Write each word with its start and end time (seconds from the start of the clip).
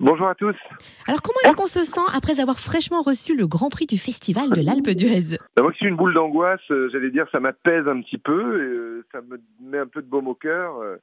Bonjour 0.00 0.28
à 0.28 0.36
tous. 0.36 0.54
Alors 1.08 1.22
comment 1.22 1.38
est-ce 1.44 1.56
qu'on 1.56 1.66
se 1.66 1.82
sent 1.82 2.06
après 2.14 2.40
avoir 2.40 2.60
fraîchement 2.60 3.02
reçu 3.02 3.36
le 3.36 3.48
Grand 3.48 3.68
Prix 3.68 3.86
du 3.86 3.98
Festival 3.98 4.48
de 4.48 4.64
l'Alpe 4.64 4.90
d'Huez? 4.96 5.38
Moi 5.58 5.72
qui 5.72 5.78
suis 5.78 5.88
une 5.88 5.96
boule 5.96 6.14
d'angoisse, 6.14 6.60
euh, 6.70 6.88
j'allais 6.92 7.10
dire 7.10 7.26
ça 7.32 7.40
m'apaise 7.40 7.88
un 7.88 8.00
petit 8.02 8.18
peu, 8.18 8.62
et, 8.62 8.66
euh, 8.66 9.04
ça 9.10 9.20
me 9.22 9.40
met 9.60 9.78
un 9.78 9.88
peu 9.88 10.00
de 10.00 10.06
baume 10.06 10.28
au 10.28 10.34
cœur. 10.34 10.76
Euh, 10.76 10.98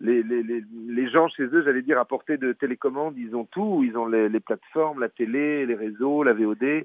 les, 0.00 0.24
les, 0.24 0.42
les, 0.42 0.64
les, 0.88 1.10
gens 1.10 1.28
chez 1.28 1.44
eux, 1.44 1.62
j'allais 1.64 1.82
dire 1.82 2.00
à 2.00 2.04
portée 2.04 2.36
de 2.36 2.52
télécommande, 2.52 3.14
ils 3.16 3.36
ont 3.36 3.44
tout, 3.44 3.84
ils 3.84 3.96
ont 3.96 4.06
les, 4.06 4.28
les 4.28 4.40
plateformes, 4.40 4.98
la 4.98 5.08
télé, 5.08 5.64
les 5.64 5.76
réseaux, 5.76 6.24
la 6.24 6.32
VOD. 6.32 6.84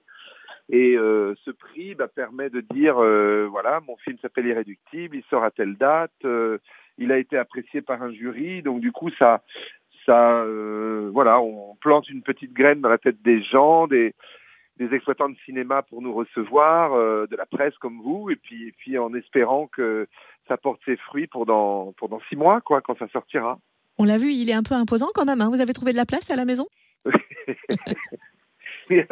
Et 0.69 0.97
euh, 0.97 1.33
ce 1.45 1.51
prix 1.51 1.95
bah, 1.95 2.09
permet 2.09 2.49
de 2.49 2.59
dire, 2.59 2.97
euh, 3.01 3.47
voilà, 3.49 3.79
mon 3.87 3.95
film 3.97 4.17
s'appelle 4.21 4.47
Irréductible, 4.47 5.15
il 5.15 5.23
sort 5.29 5.43
à 5.43 5.51
telle 5.51 5.77
date, 5.77 6.11
euh, 6.25 6.57
il 6.97 7.11
a 7.11 7.17
été 7.17 7.37
apprécié 7.37 7.81
par 7.81 8.03
un 8.03 8.11
jury, 8.11 8.61
donc 8.63 8.81
du 8.81 8.91
coup 8.91 9.09
ça, 9.17 9.43
ça, 10.07 10.41
euh, 10.41 11.09
voilà, 11.13 11.39
on 11.39 11.75
plante 11.75 12.09
une 12.09 12.23
petite 12.23 12.53
graine 12.53 12.81
dans 12.81 12.89
la 12.89 12.97
tête 12.97 13.21
des 13.21 13.43
gens, 13.43 13.87
des, 13.87 14.15
des 14.77 14.93
exploitants 14.95 15.29
de 15.29 15.37
cinéma 15.45 15.83
pour 15.83 16.01
nous 16.01 16.13
recevoir, 16.13 16.93
euh, 16.93 17.27
de 17.27 17.35
la 17.35 17.45
presse 17.45 17.77
comme 17.77 18.01
vous, 18.01 18.29
et 18.31 18.37
puis, 18.37 18.69
et 18.69 18.71
puis 18.71 18.97
en 18.97 19.13
espérant 19.13 19.67
que 19.67 20.07
ça 20.47 20.57
porte 20.57 20.79
ses 20.85 20.95
fruits 20.97 21.27
pour 21.27 21.45
dans, 21.45 21.93
pour 21.97 22.09
dans 22.09 22.21
six 22.29 22.37
mois, 22.37 22.61
quoi, 22.61 22.81
quand 22.81 22.97
ça 22.97 23.07
sortira. 23.09 23.59
On 23.99 24.05
l'a 24.05 24.17
vu, 24.17 24.31
il 24.31 24.49
est 24.49 24.53
un 24.53 24.63
peu 24.63 24.75
imposant 24.75 25.09
quand 25.13 25.25
même. 25.25 25.41
Hein 25.41 25.49
Vous 25.51 25.61
avez 25.61 25.73
trouvé 25.73 25.91
de 25.91 25.97
la 25.97 26.05
place 26.05 26.31
à 26.31 26.35
la 26.35 26.45
maison? 26.45 26.67
C'est 28.89 29.07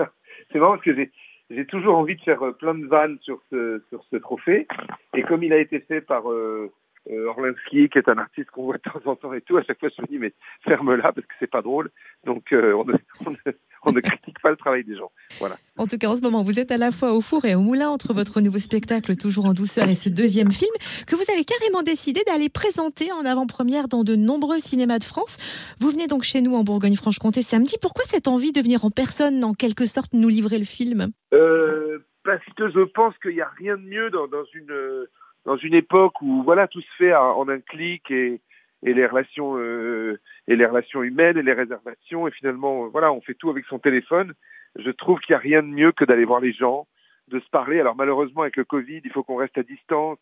marrant 0.56 0.74
parce 0.74 0.84
que 0.84 0.96
j'ai 0.96 1.12
j'ai 1.52 1.66
toujours 1.66 1.96
envie 1.96 2.16
de 2.16 2.22
faire 2.22 2.42
plein 2.58 2.74
de 2.74 2.88
vannes 2.88 3.20
sur 3.22 3.40
ce 3.52 3.84
sur 3.90 4.04
ce 4.10 4.16
trophée, 4.16 4.68
et 5.14 5.24
comme 5.24 5.44
il 5.44 5.54
a 5.54 5.60
été 5.60 5.80
fait 5.80 6.02
par 6.02 6.32
euh, 6.32 6.72
euh, 7.12 7.28
Orlinski, 7.28 7.90
qui 7.90 7.98
est 7.98 8.10
un 8.10 8.18
artiste 8.18 8.50
qu'on 8.52 8.66
voit 8.66 8.78
de 8.78 8.82
temps 8.82 9.02
en 9.06 9.16
temps 9.16 9.34
et 9.34 9.42
tout, 9.42 9.58
à 9.58 9.64
chaque 9.64 9.80
fois 9.80 9.90
je 9.96 10.02
me 10.02 10.08
dis 10.08 10.18
mais 10.18 10.34
ferme-la 10.64 11.14
parce 11.14 11.26
que 11.28 11.34
c'est 11.40 11.50
pas 11.50 11.62
drôle. 11.62 11.92
Donc 12.26 12.52
euh, 12.52 12.74
on, 12.74 12.86
ne, 12.86 12.94
on, 13.26 13.32
ne, 13.32 13.54
on, 13.84 13.92
ne, 13.92 14.00
critique 14.00 14.40
pas 14.42 14.50
le 14.50 14.58
travail 14.58 14.84
des 14.84 14.96
gens. 14.96 15.12
Voilà. 15.40 15.56
En 15.78 15.88
tout 15.88 15.98
cas, 15.98 16.08
en 16.08 16.16
ce 16.16 16.22
moment, 16.22 16.44
vous 16.44 16.60
êtes 16.60 16.72
à 16.72 16.78
la 16.78 16.92
fois 16.92 17.14
au 17.14 17.22
four 17.22 17.46
et 17.46 17.56
au 17.56 17.62
moulin 17.62 17.90
entre 17.90 18.14
votre 18.14 18.42
nouveau 18.42 18.58
spectacle 18.58 19.16
Toujours 19.16 19.46
en 19.46 19.54
douceur 19.54 19.88
et 19.88 19.96
ce 19.96 20.10
deuxième 20.10 20.52
film 20.52 20.72
que 21.08 21.16
vous 21.16 21.32
avez 21.32 21.44
carrément 21.44 21.84
décidé 21.84 22.22
d'aller 22.26 22.50
présenter 22.50 23.12
en 23.12 23.26
avant-première 23.26 23.88
dans 23.88 24.04
de 24.04 24.16
nombreux 24.16 24.60
cinémas 24.60 25.00
de 25.00 25.04
France. 25.04 25.38
Vous 25.80 25.90
venez 25.90 26.08
donc 26.08 26.24
chez 26.24 26.42
nous 26.42 26.56
en 26.56 26.64
Bourgogne-Franche-Comté 26.64 27.42
samedi. 27.42 27.78
Pourquoi 27.82 28.04
cette 28.06 28.28
envie 28.28 28.52
de 28.52 28.62
venir 28.62 28.84
en 28.86 28.90
personne, 28.90 29.44
en 29.44 29.54
quelque 29.54 29.86
sorte, 29.86 30.14
nous 30.14 30.30
livrer 30.30 30.58
le 30.58 30.66
film? 30.66 31.12
Euh, 31.34 32.00
Parce 32.24 32.44
que 32.58 32.70
je 32.72 32.82
pense 32.92 33.14
qu'il 33.20 33.36
n'y 33.36 33.42
a 33.42 33.52
rien 33.58 33.78
de 33.78 33.84
mieux 33.84 34.10
dans, 34.10 34.28
dans 34.28 34.46
une 34.54 35.08
dans 35.46 35.58
une 35.58 35.76
époque 35.76 36.22
où 36.22 36.44
voilà 36.44 36.68
tout 36.68 36.82
se 36.82 36.96
fait 36.98 37.14
en 37.14 37.48
un 37.48 37.60
clic 37.60 38.10
et, 38.10 38.42
et 38.84 38.94
les 38.94 39.06
relations 39.06 39.58
euh, 39.58 40.20
et 40.48 40.56
les 40.56 40.66
relations 40.66 41.04
humaines 41.04 41.38
et 41.38 41.44
les 41.44 41.54
réservations 41.54 42.28
et 42.28 42.32
finalement 42.32 42.88
voilà 42.88 43.12
on 43.12 43.22
fait 43.22 43.36
tout 43.36 43.50
avec 43.50 43.66
son 43.66 43.80
téléphone. 43.80 44.34
Je 44.78 44.92
trouve 44.92 45.20
qu'il 45.20 45.34
n'y 45.34 45.38
a 45.38 45.40
rien 45.40 45.64
de 45.64 45.68
mieux 45.68 45.92
que 45.92 46.04
d'aller 46.04 46.26
voir 46.26 46.42
les 46.42 46.52
gens, 46.52 46.86
de 47.30 47.40
se 47.40 47.50
parler. 47.50 47.80
Alors 47.80 47.96
malheureusement 47.96 48.42
avec 48.42 48.58
le 48.58 48.66
Covid, 48.66 49.02
il 49.04 49.12
faut 49.12 49.24
qu'on 49.24 49.38
reste 49.38 49.58
à 49.58 49.64
distance. 49.64 50.20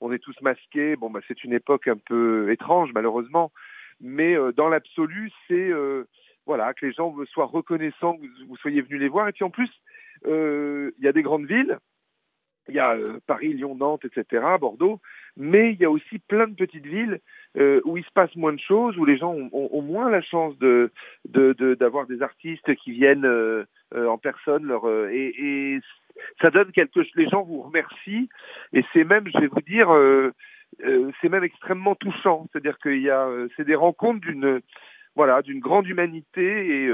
On 0.00 0.12
est 0.12 0.20
tous 0.20 0.40
masqués. 0.40 0.96
Bon 0.96 1.10
bah 1.10 1.20
c'est 1.26 1.42
une 1.44 1.52
époque 1.52 1.88
un 1.88 1.96
peu 1.96 2.50
étrange 2.52 2.90
malheureusement, 2.94 3.50
mais 4.00 4.36
euh, 4.36 4.52
dans 4.52 4.68
l'absolu 4.68 5.30
c'est 5.48 5.70
euh, 5.70 6.04
voilà 6.46 6.74
que 6.74 6.86
les 6.86 6.92
gens 6.92 7.14
soient 7.26 7.46
reconnaissants 7.46 8.16
que 8.16 8.26
vous, 8.46 8.56
soyez 8.56 8.82
venus 8.82 9.00
les 9.00 9.08
voir 9.08 9.28
et 9.28 9.32
puis 9.32 9.44
en 9.44 9.50
plus 9.50 9.70
il 10.26 10.92
y 11.04 11.08
a 11.08 11.12
des 11.12 11.22
grandes 11.22 11.46
villes 11.46 11.78
il 12.68 12.74
y 12.74 12.78
a 12.78 12.92
euh, 12.92 13.18
Paris, 13.26 13.52
Lyon, 13.52 13.74
Nantes, 13.74 14.04
etc., 14.04 14.44
Bordeaux, 14.60 15.00
mais 15.36 15.72
il 15.72 15.80
y 15.80 15.84
a 15.84 15.90
aussi 15.90 16.18
plein 16.18 16.46
de 16.46 16.54
petites 16.54 16.86
villes 16.86 17.20
euh, 17.56 17.80
où 17.84 17.96
il 17.96 18.04
se 18.04 18.10
passe 18.12 18.34
moins 18.36 18.52
de 18.52 18.60
choses, 18.60 18.96
où 18.98 19.04
les 19.04 19.16
gens 19.16 19.32
ont, 19.32 19.48
ont, 19.52 19.68
ont 19.72 19.82
moins 19.82 20.10
la 20.10 20.20
chance 20.20 20.58
de 20.58 20.90
d'avoir 21.26 22.06
de, 22.06 22.12
de, 22.12 22.16
des 22.16 22.22
artistes 22.22 22.74
qui 22.76 22.92
viennent 22.92 23.24
euh, 23.94 24.06
en 24.06 24.18
personne, 24.18 24.64
leur 24.64 24.86
euh, 24.86 25.08
et, 25.10 25.34
et, 25.38 25.80
ça 26.42 26.50
donne 26.50 26.72
quelque 26.72 27.02
chose. 27.02 27.10
Les 27.14 27.28
gens 27.28 27.42
vous 27.42 27.62
remercient 27.62 28.28
et 28.74 28.84
c'est 28.92 29.04
même, 29.04 29.24
je 29.32 29.38
vais 29.38 29.46
vous 29.46 29.62
dire, 29.62 29.90
euh, 29.94 30.32
c'est 31.20 31.30
même 31.30 31.44
extrêmement 31.44 31.94
touchant. 31.94 32.46
C'est-à-dire 32.52 32.76
qu'il 32.78 33.00
y 33.00 33.08
a, 33.08 33.26
c'est 33.56 33.64
des 33.64 33.76
rencontres 33.76 34.20
d'une 34.20 34.60
voilà 35.16 35.40
d'une 35.42 35.60
grande 35.60 35.86
humanité 35.86 36.84
et 36.84 36.90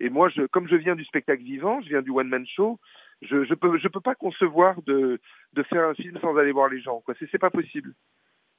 et 0.00 0.10
moi, 0.10 0.28
je, 0.28 0.42
comme 0.42 0.68
je 0.68 0.76
viens 0.76 0.94
du 0.94 1.04
spectacle 1.04 1.42
vivant, 1.42 1.80
je 1.82 1.88
viens 1.88 2.02
du 2.02 2.10
one 2.10 2.28
man 2.28 2.46
show 2.46 2.78
je 3.22 3.44
je 3.44 3.54
peux 3.54 3.78
je 3.78 3.88
peux 3.88 4.00
pas 4.00 4.14
concevoir 4.14 4.80
de 4.82 5.20
de 5.54 5.62
faire 5.64 5.88
un 5.88 5.94
film 5.94 6.18
sans 6.20 6.36
aller 6.36 6.52
voir 6.52 6.68
les 6.68 6.80
gens 6.80 7.00
quoi 7.00 7.14
c'est 7.18 7.28
c'est 7.30 7.38
pas 7.38 7.50
possible 7.50 7.94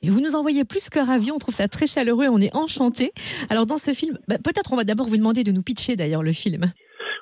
et 0.01 0.09
vous 0.09 0.21
nous 0.21 0.35
envoyez 0.37 0.63
plus 0.63 0.89
que 0.89 0.99
ravis, 0.99 1.31
on 1.31 1.39
trouve 1.39 1.53
ça 1.53 1.67
très 1.67 1.85
chaleureux, 1.85 2.27
on 2.29 2.39
est 2.39 2.55
enchanté. 2.55 3.11
Alors 3.49 3.65
dans 3.65 3.77
ce 3.77 3.91
film, 3.91 4.17
bah, 4.29 4.37
peut-être 4.37 4.71
on 4.71 4.77
va 4.77 4.85
d'abord 4.85 5.07
vous 5.07 5.17
demander 5.17 5.43
de 5.43 5.51
nous 5.51 5.61
pitcher 5.61 5.97
d'ailleurs 5.97 6.23
le 6.23 6.31
film. 6.31 6.71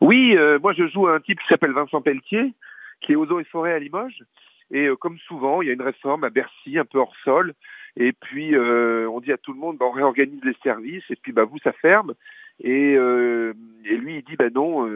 Oui, 0.01 0.37
euh, 0.37 0.59
moi 0.59 0.73
je 0.73 0.87
joue 0.87 1.07
un 1.07 1.19
type 1.19 1.39
qui 1.39 1.47
s'appelle 1.47 1.71
Vincent 1.71 2.01
Pelletier, 2.01 2.53
qui 3.01 3.13
est 3.13 3.15
aux 3.15 3.25
eaux 3.25 3.39
et 3.39 3.45
forêts 3.45 3.73
à 3.73 3.79
Limoges. 3.79 4.21
Et 4.69 4.85
euh, 4.85 4.95
comme 4.95 5.17
souvent, 5.27 5.63
il 5.63 5.69
y 5.69 5.71
a 5.71 5.73
une 5.73 5.81
réforme 5.81 6.23
à 6.23 6.29
Bercy, 6.29 6.77
un 6.77 6.85
peu 6.85 6.99
hors 6.99 7.15
sol. 7.23 7.53
Et 7.95 8.13
puis 8.13 8.53
euh, 8.53 9.09
on 9.09 9.21
dit 9.21 9.31
à 9.31 9.37
tout 9.37 9.53
le 9.53 9.59
monde, 9.59 9.77
bah, 9.79 9.85
on 9.87 9.91
réorganise 9.91 10.43
les 10.43 10.55
services. 10.61 11.05
Et 11.09 11.15
puis 11.15 11.31
bah 11.31 11.45
vous, 11.45 11.57
ça 11.63 11.73
ferme. 11.73 12.13
Et, 12.59 12.93
et 12.93 13.97
lui, 13.97 14.17
il 14.17 14.23
dit, 14.23 14.35
bah 14.35 14.49
non, 14.49 14.87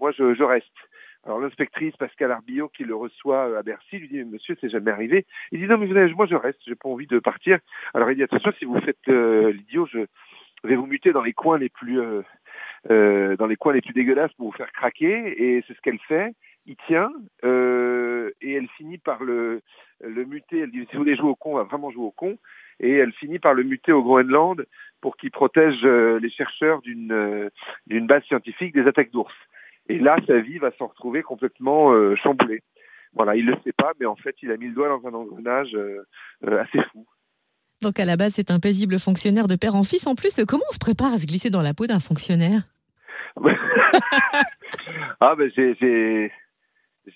moi 0.00 0.12
je, 0.12 0.34
je 0.34 0.42
reste. 0.44 0.66
Alors 1.26 1.40
l'inspectrice 1.40 1.96
Pascal 1.96 2.32
Arbillot 2.32 2.68
qui 2.68 2.84
le 2.84 2.94
reçoit 2.94 3.58
à 3.58 3.62
Bercy 3.62 3.98
lui 3.98 4.08
dit 4.08 4.22
Monsieur, 4.24 4.56
c'est 4.60 4.68
jamais 4.68 4.90
arrivé. 4.90 5.24
Il 5.52 5.60
dit 5.60 5.66
non 5.66 5.78
mais 5.78 5.86
vous 5.86 5.94
savez, 5.94 6.12
moi 6.12 6.26
je 6.26 6.34
reste, 6.34 6.60
j'ai 6.66 6.74
pas 6.74 6.88
envie 6.88 7.06
de 7.06 7.18
partir. 7.18 7.58
Alors 7.94 8.10
il 8.10 8.16
dit 8.16 8.22
attention, 8.22 8.52
si 8.58 8.66
vous 8.66 8.78
faites 8.80 9.08
euh, 9.08 9.52
l'idiot, 9.52 9.86
je 9.86 10.06
vais 10.64 10.76
vous 10.76 10.86
muter 10.86 11.12
dans 11.12 11.22
les 11.22 11.32
coins 11.32 11.58
les 11.58 11.70
plus 11.70 12.00
euh, 12.00 12.22
euh, 12.90 13.36
dans 13.36 13.46
les 13.46 13.56
coins 13.56 13.72
les 13.72 13.80
plus 13.80 13.94
dégueulasses 13.94 14.32
pour 14.34 14.50
vous 14.50 14.56
faire 14.56 14.72
craquer. 14.72 15.42
Et 15.42 15.64
c'est 15.66 15.74
ce 15.74 15.80
qu'elle 15.80 15.98
fait. 16.00 16.34
Il 16.66 16.76
tient 16.86 17.10
euh, 17.44 18.30
et 18.40 18.54
elle 18.54 18.68
finit 18.76 18.98
par 18.98 19.22
le 19.22 19.62
le 20.02 20.24
muter. 20.24 20.60
Elle 20.60 20.70
dit 20.70 20.86
si 20.90 20.92
vous 20.92 21.02
voulez 21.04 21.16
jouer 21.16 21.30
au 21.30 21.34
con, 21.34 21.52
on 21.52 21.56
va 21.56 21.64
vraiment 21.64 21.90
jouer 21.90 22.04
au 22.04 22.10
con. 22.10 22.38
Et 22.80 22.92
elle 22.92 23.12
finit 23.12 23.38
par 23.38 23.54
le 23.54 23.62
muter 23.62 23.92
au 23.92 24.02
Groenland 24.02 24.66
pour 25.00 25.16
qu'il 25.16 25.30
protège 25.30 25.82
les 25.84 26.30
chercheurs 26.30 26.82
d'une 26.82 27.50
d'une 27.86 28.06
base 28.06 28.24
scientifique 28.24 28.74
des 28.74 28.86
attaques 28.86 29.10
d'ours. 29.10 29.34
Et 29.88 29.98
là, 29.98 30.16
sa 30.26 30.38
vie 30.40 30.58
va 30.58 30.70
s'en 30.78 30.86
retrouver 30.86 31.22
complètement 31.22 31.92
euh, 31.92 32.16
chamboulée. 32.16 32.62
Voilà, 33.14 33.36
il 33.36 33.46
le 33.46 33.54
sait 33.62 33.72
pas, 33.72 33.92
mais 34.00 34.06
en 34.06 34.16
fait, 34.16 34.34
il 34.42 34.50
a 34.50 34.56
mis 34.56 34.66
le 34.66 34.74
doigt 34.74 34.88
dans 34.88 35.08
un 35.08 35.14
engrenage 35.14 35.74
euh, 35.74 36.04
euh, 36.46 36.62
assez 36.62 36.82
fou. 36.90 37.06
Donc 37.80 38.00
à 38.00 38.04
la 38.04 38.16
base, 38.16 38.32
c'est 38.34 38.50
un 38.50 38.58
paisible 38.58 38.98
fonctionnaire 38.98 39.46
de 39.46 39.56
père 39.56 39.76
en 39.76 39.84
fils. 39.84 40.06
En 40.06 40.14
plus, 40.14 40.40
comment 40.48 40.64
on 40.68 40.72
se 40.72 40.78
prépare 40.78 41.12
à 41.12 41.18
se 41.18 41.26
glisser 41.26 41.50
dans 41.50 41.62
la 41.62 41.74
peau 41.74 41.86
d'un 41.86 42.00
fonctionnaire? 42.00 42.62
Ah 45.20 45.34
ben 45.36 45.50
j'ai 45.54 45.74
j'ai 45.80 46.32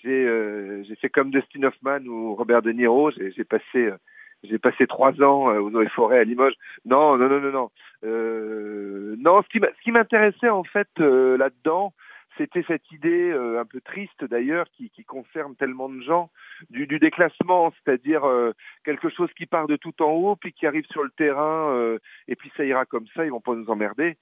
j'ai 0.03 0.25
euh, 0.25 0.83
fait 1.01 1.09
comme 1.09 1.29
Dustin 1.29 1.63
Hoffman 1.63 1.99
ou 2.05 2.35
Robert 2.35 2.61
De 2.61 2.71
Niro. 2.71 3.11
J'ai 3.11 3.43
passé 3.43 3.89
j'ai 4.43 4.57
passé 4.57 4.87
trois 4.87 5.11
ans 5.21 5.47
aux 5.57 5.71
eaux 5.71 5.81
et 5.81 5.89
forêts 5.89 6.19
à 6.19 6.23
Limoges. 6.23 6.55
Non 6.85 7.17
non 7.17 7.29
non 7.29 7.39
non 7.39 7.51
non. 7.51 7.71
Euh, 8.05 9.15
non, 9.19 9.41
ce 9.43 9.81
qui 9.83 9.91
m'intéressait 9.91 10.49
en 10.49 10.63
fait 10.63 10.89
là-dedans, 10.97 11.93
c'était 12.39 12.63
cette 12.67 12.89
idée 12.91 13.31
euh, 13.31 13.59
un 13.59 13.65
peu 13.65 13.81
triste 13.81 14.23
d'ailleurs 14.23 14.65
qui, 14.71 14.89
concerne 15.03 15.55
tellement 15.55 15.89
de 15.89 16.01
gens 16.01 16.29
du, 16.69 16.85
déclassement, 16.87 17.71
c'est-à-dire 17.71 18.25
euh, 18.25 18.53
quelque 18.85 19.09
chose 19.09 19.29
qui 19.35 19.45
part 19.45 19.67
de 19.67 19.75
tout 19.75 20.01
en 20.01 20.11
haut 20.11 20.35
puis 20.35 20.53
qui 20.53 20.65
arrive 20.65 20.85
sur 20.91 21.03
le 21.03 21.09
terrain 21.09 21.73
euh, 21.73 21.97
et 22.27 22.35
puis 22.35 22.51
ça 22.55 22.63
ira 22.63 22.85
comme 22.85 23.07
ça, 23.15 23.25
ils 23.25 23.31
vont 23.31 23.41
pas 23.41 23.55
nous 23.55 23.69
emmerder. 23.69 24.17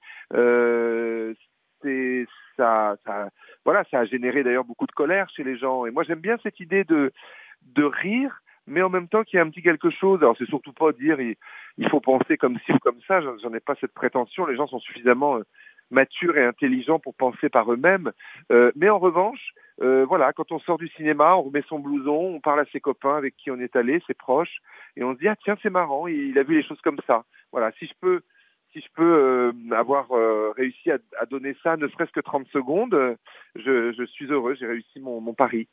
c'est 1.82 2.26
ça, 2.56 2.96
ça, 3.06 3.30
voilà, 3.64 3.84
ça 3.90 4.00
a 4.00 4.04
généré 4.04 4.42
d'ailleurs 4.42 4.64
beaucoup 4.64 4.86
de 4.86 4.92
colère 4.92 5.28
chez 5.30 5.44
les 5.44 5.56
gens. 5.56 5.86
Et 5.86 5.90
moi 5.90 6.02
j'aime 6.02 6.20
bien 6.20 6.38
cette 6.42 6.58
idée 6.58 6.84
de 6.84 7.12
de 7.62 7.84
rire 7.84 8.40
mais 8.66 8.82
en 8.82 8.90
même 8.90 9.08
temps 9.08 9.24
qu'il 9.24 9.38
y 9.38 9.40
a 9.40 9.44
un 9.44 9.50
petit 9.50 9.62
quelque 9.62 9.90
chose. 9.90 10.20
Alors 10.20 10.36
c'est 10.38 10.48
surtout 10.48 10.72
pas 10.72 10.92
dire 10.92 11.20
il, 11.20 11.36
il, 11.78 11.88
faut 11.88 12.00
penser 12.00 12.36
comme 12.36 12.58
ci 12.66 12.72
ou 12.72 12.78
comme 12.78 13.00
ça. 13.06 13.20
J'en 13.20 13.54
ai 13.54 13.60
pas 13.60 13.76
cette 13.80 13.94
prétention. 13.94 14.46
Les 14.46 14.56
gens 14.56 14.66
sont 14.66 14.80
suffisamment 14.80 15.40
matures 15.90 16.36
et 16.36 16.44
intelligents 16.44 16.98
pour 16.98 17.14
penser 17.14 17.48
par 17.48 17.72
eux-mêmes. 17.72 18.12
Euh, 18.52 18.72
mais 18.76 18.88
en 18.88 18.98
revanche, 18.98 19.52
euh, 19.80 20.04
voilà, 20.06 20.32
quand 20.32 20.50
on 20.52 20.58
sort 20.60 20.78
du 20.78 20.88
cinéma, 20.88 21.36
on 21.36 21.42
remet 21.42 21.62
son 21.68 21.78
blouson, 21.78 22.34
on 22.34 22.40
parle 22.40 22.60
à 22.60 22.66
ses 22.72 22.80
copains 22.80 23.16
avec 23.16 23.36
qui 23.36 23.50
on 23.50 23.60
est 23.60 23.76
allé, 23.76 24.02
ses 24.06 24.14
proches, 24.14 24.58
et 24.96 25.04
on 25.04 25.14
se 25.14 25.18
dit 25.18 25.28
ah 25.28 25.36
tiens 25.44 25.56
c'est 25.62 25.70
marrant, 25.70 26.06
il 26.06 26.38
a 26.38 26.42
vu 26.42 26.56
les 26.56 26.66
choses 26.66 26.80
comme 26.82 26.98
ça. 27.06 27.24
Voilà, 27.52 27.72
si 27.78 27.86
je 27.86 27.94
peux 28.00 28.20
si 28.72 28.80
je 28.80 28.86
peux 28.94 29.02
euh, 29.02 29.52
avoir 29.74 30.12
euh, 30.12 30.52
réussi 30.56 30.90
à, 30.90 30.98
à, 31.18 31.24
donner 31.24 31.56
ça, 31.62 31.76
ne 31.76 31.88
serait-ce 31.88 32.12
que 32.12 32.20
30 32.20 32.46
secondes, 32.52 33.16
je, 33.56 33.92
je 33.92 34.04
suis 34.04 34.26
heureux, 34.26 34.56
j'ai 34.60 34.66
réussi 34.66 35.00
mon, 35.00 35.22
mon 35.22 35.32
pari. 35.32 35.68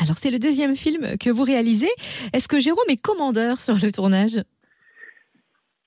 Alors 0.00 0.16
c'est 0.16 0.30
le 0.30 0.38
deuxième 0.38 0.76
film 0.76 1.18
que 1.18 1.30
vous 1.30 1.42
réalisez. 1.42 1.90
Est-ce 2.32 2.48
que 2.48 2.60
Jérôme 2.60 2.88
est 2.88 3.00
commandeur 3.00 3.60
sur 3.60 3.74
le 3.74 3.90
tournage? 3.90 4.40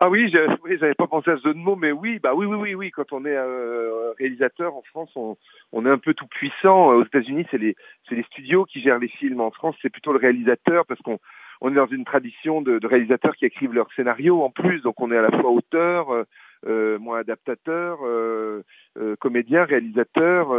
Ah 0.02 0.10
oui, 0.10 0.32
j'avais 0.32 0.94
pas 0.94 1.08
pensé 1.08 1.30
à 1.30 1.38
ce 1.38 1.44
jeu 1.44 1.54
de 1.54 1.60
mots, 1.60 1.76
mais 1.76 1.92
oui, 1.92 2.20
bah 2.20 2.34
oui, 2.34 2.46
oui, 2.46 2.56
oui, 2.56 2.76
oui. 2.76 2.92
Quand 2.92 3.12
on 3.12 3.26
est 3.26 3.36
euh, 3.36 4.14
réalisateur 4.18 4.74
en 4.76 4.82
France, 4.84 5.10
on, 5.16 5.36
on, 5.74 5.86
est 5.86 5.90
un 5.90 5.98
peu 5.98 6.14
tout 6.14 6.28
puissant. 6.28 6.96
Aux 6.96 7.04
États-Unis, 7.04 7.46
c'est 7.52 7.58
les, 7.58 7.76
c'est 8.08 8.16
les 8.16 8.24
studios 8.24 8.64
qui 8.66 8.82
gèrent 8.82 9.00
les 9.00 9.10
films. 9.10 9.42
En 9.42 9.52
France, 9.52 9.76
c'est 9.82 9.90
plutôt 9.90 10.14
le 10.14 10.20
réalisateur 10.20 10.86
parce 10.86 11.02
qu'on 11.02 11.20
on 11.62 11.72
est 11.72 11.76
dans 11.76 11.88
une 11.88 12.06
tradition 12.06 12.62
de, 12.62 12.80
de, 12.80 12.88
réalisateurs 12.88 13.36
qui 13.36 13.46
écrivent 13.46 13.74
leurs 13.74 13.92
scénarios 13.94 14.42
en 14.42 14.50
plus. 14.50 14.82
Donc 14.82 15.02
on 15.02 15.12
est 15.12 15.18
à 15.18 15.22
la 15.22 15.32
fois 15.32 15.52
auteur, 15.52 16.14
euh, 16.14 16.24
euh 16.66 17.14
adaptateur. 17.14 18.00
Euh, 18.04 18.64
comédien, 19.20 19.66
réalisateur, 19.66 20.50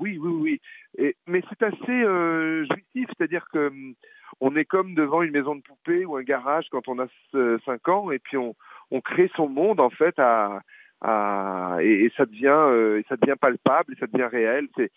oui, 0.00 0.18
oui, 0.18 0.32
oui. 0.40 0.60
Et, 0.98 1.16
mais 1.26 1.42
c'est 1.48 1.62
assez 1.64 2.66
jouissif, 2.66 3.08
c'est-à-dire 3.16 3.44
que 3.52 3.68
hum, 3.68 3.94
on 4.40 4.54
est 4.56 4.64
comme 4.64 4.94
devant 4.94 5.22
une 5.22 5.32
maison 5.32 5.54
de 5.54 5.62
poupée 5.62 6.04
ou 6.04 6.16
un 6.16 6.22
garage 6.22 6.66
quand 6.70 6.88
on 6.88 6.98
a 6.98 7.06
5 7.32 7.88
ans, 7.88 8.10
et 8.10 8.18
puis 8.18 8.36
on, 8.36 8.54
on 8.90 9.00
crée 9.00 9.30
son 9.36 9.48
monde 9.48 9.80
en 9.80 9.90
fait 9.90 10.18
à, 10.18 10.60
à 11.00 11.78
et, 11.80 12.12
ça 12.16 12.26
devient, 12.26 12.98
et 12.98 13.04
ça 13.08 13.16
devient 13.16 13.36
palpable, 13.40 13.94
et 13.94 13.96
ça 13.98 14.06
devient 14.06 14.28
réel. 14.30 14.68
C'est 14.76 14.90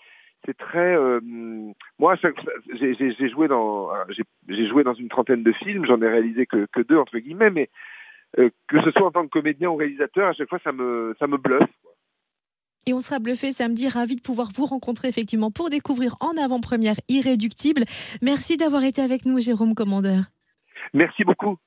c'est 0.45 0.57
très 0.57 0.95
euh, 0.95 1.19
moi 1.97 2.15
j'ai 2.73 3.29
joué 3.29 3.47
dans 3.47 3.89
j'ai 4.47 4.67
joué 4.67 4.83
dans 4.83 4.93
une 4.93 5.09
trentaine 5.09 5.43
de 5.43 5.51
films 5.51 5.85
j'en 5.85 6.01
ai 6.01 6.07
réalisé 6.07 6.45
que, 6.45 6.65
que 6.71 6.81
deux 6.81 6.97
entre 6.97 7.17
guillemets 7.17 7.49
mais 7.49 7.69
euh, 8.37 8.49
que 8.67 8.81
ce 8.81 8.91
soit 8.91 9.07
en 9.07 9.11
tant 9.11 9.23
que 9.23 9.29
comédien 9.29 9.69
ou 9.69 9.75
réalisateur 9.75 10.29
à 10.29 10.33
chaque 10.33 10.49
fois 10.49 10.59
ça 10.63 10.71
me 10.71 11.15
ça 11.19 11.27
me 11.27 11.37
bluffe 11.37 11.69
et 12.89 12.93
on 12.93 12.99
sera 12.99 13.19
bluffé 13.19 13.51
samedi, 13.51 13.87
ravi 13.87 14.15
de 14.15 14.21
pouvoir 14.21 14.49
vous 14.55 14.65
rencontrer 14.65 15.07
effectivement 15.07 15.51
pour 15.51 15.69
découvrir 15.69 16.15
en 16.21 16.41
avant-première 16.43 16.95
Irréductible. 17.07 17.83
Merci 18.23 18.57
d'avoir 18.57 18.83
été 18.83 19.01
avec 19.01 19.25
nous, 19.25 19.39
Jérôme 19.39 19.75
Commandeur. 19.75 20.23
Merci 20.95 21.23
beaucoup. 21.23 21.57